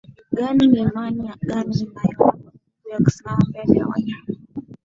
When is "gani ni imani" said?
0.37-1.23